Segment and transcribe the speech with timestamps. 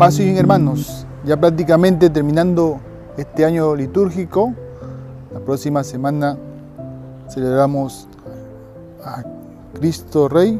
[0.00, 2.80] Paz y hermanos, ya prácticamente terminando
[3.18, 4.54] este año litúrgico,
[5.30, 6.38] la próxima semana
[7.28, 8.08] celebramos
[9.04, 9.22] a
[9.74, 10.58] Cristo Rey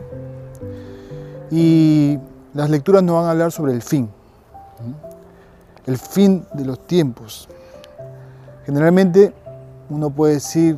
[1.50, 2.18] y
[2.52, 4.11] las lecturas nos van a hablar sobre el fin,
[5.86, 7.48] el fin de los tiempos.
[8.66, 9.32] Generalmente
[9.88, 10.77] uno puede decir,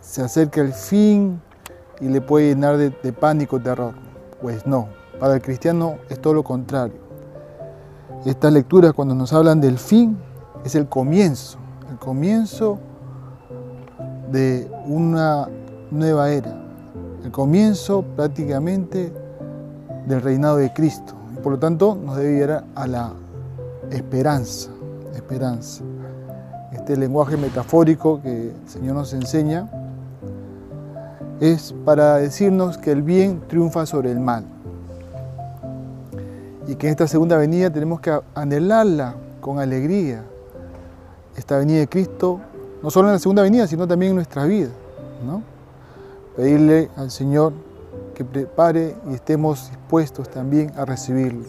[0.00, 1.40] se acerca el fin
[2.00, 3.94] y le puede llenar de, de pánico, terror.
[4.42, 4.88] Pues no,
[5.20, 7.09] para el cristiano es todo lo contrario.
[8.24, 10.18] Estas lecturas cuando nos hablan del fin
[10.62, 11.58] es el comienzo,
[11.90, 12.78] el comienzo
[14.30, 15.48] de una
[15.90, 16.54] nueva era,
[17.24, 19.10] el comienzo prácticamente
[20.06, 21.14] del reinado de Cristo.
[21.42, 23.12] Por lo tanto nos debe llevar a la
[23.90, 24.70] esperanza,
[25.14, 25.82] esperanza.
[26.72, 29.66] Este lenguaje metafórico que el Señor nos enseña
[31.40, 34.44] es para decirnos que el bien triunfa sobre el mal.
[36.70, 40.22] Y que en esta segunda venida tenemos que anhelarla con alegría.
[41.36, 42.38] Esta venida de Cristo,
[42.80, 44.68] no solo en la segunda venida, sino también en nuestra vida.
[45.26, 45.42] ¿no?
[46.36, 47.54] Pedirle al Señor
[48.14, 51.44] que prepare y estemos dispuestos también a recibirlo.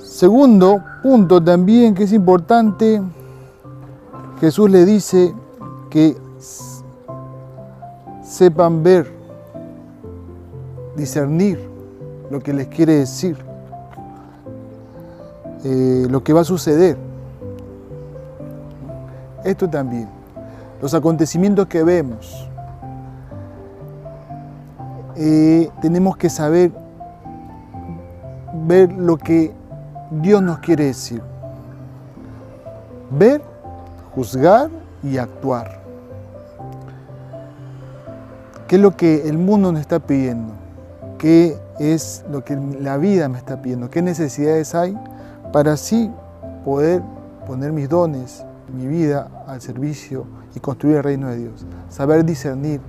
[0.00, 3.00] Segundo punto también que es importante,
[4.40, 5.32] Jesús le dice
[5.90, 6.16] que
[8.24, 9.12] sepan ver,
[10.96, 11.77] discernir
[12.30, 13.36] lo que les quiere decir,
[15.64, 16.96] eh, lo que va a suceder.
[19.44, 20.08] Esto también,
[20.82, 22.48] los acontecimientos que vemos,
[25.16, 26.70] eh, tenemos que saber
[28.66, 29.52] ver lo que
[30.10, 31.22] Dios nos quiere decir.
[33.10, 33.42] Ver,
[34.14, 34.70] juzgar
[35.02, 35.78] y actuar.
[38.66, 40.52] ¿Qué es lo que el mundo nos está pidiendo?
[41.16, 43.90] ¿Qué es lo que la vida me está pidiendo?
[43.90, 44.96] ¿Qué necesidades hay
[45.52, 46.10] para así
[46.64, 47.02] poder
[47.46, 48.44] poner mis dones,
[48.74, 51.66] mi vida al servicio y construir el reino de Dios?
[51.88, 52.80] Saber discernir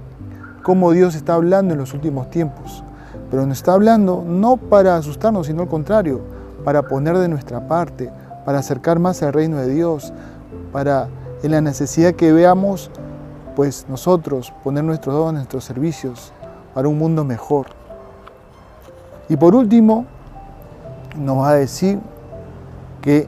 [0.64, 2.84] cómo Dios está hablando en los últimos tiempos.
[3.30, 6.22] Pero nos está hablando no para asustarnos, sino al contrario,
[6.64, 8.12] para poner de nuestra parte,
[8.46, 10.14] para acercar más al reino de Dios,
[10.72, 11.08] para
[11.42, 12.92] en la necesidad que veamos
[13.56, 16.34] pues nosotros poner nuestros dones, nuestros servicios
[16.74, 17.79] para un mundo mejor.
[19.30, 20.06] Y por último,
[21.16, 22.00] nos va a decir
[23.02, 23.28] que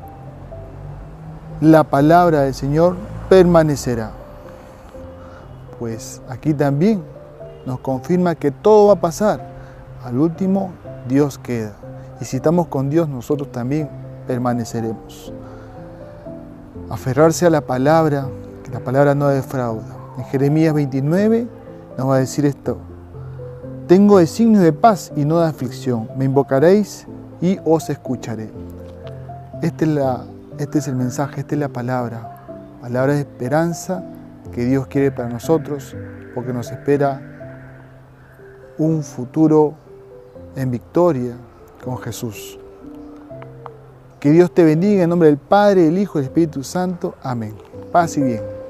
[1.62, 2.95] la palabra del Señor
[3.29, 4.11] permanecerá.
[5.79, 7.03] Pues aquí también
[7.66, 9.45] nos confirma que todo va a pasar.
[10.03, 10.72] Al último,
[11.07, 11.73] Dios queda.
[12.19, 13.90] Y si estamos con Dios, nosotros también
[14.28, 15.31] permaneceremos.
[16.90, 18.28] Aferrarse a la palabra,
[18.63, 19.95] que la palabra no defrauda.
[20.17, 21.47] En Jeremías 29
[21.97, 22.78] nos va a decir esto.
[23.91, 26.07] Tengo designios de paz y no de aflicción.
[26.16, 27.06] Me invocaréis
[27.41, 28.50] y os escucharé.
[29.62, 29.85] Este
[30.57, 32.78] este es el mensaje, esta es la palabra.
[32.79, 34.02] Palabra de esperanza
[34.53, 35.94] que Dios quiere para nosotros
[36.34, 37.22] porque nos espera
[38.78, 39.74] un futuro
[40.56, 41.35] en victoria
[41.84, 42.58] con Jesús.
[44.22, 47.16] Que Dios te bendiga en nombre del Padre, del Hijo y del Espíritu Santo.
[47.22, 47.56] Amén.
[47.91, 48.60] Paz y bien.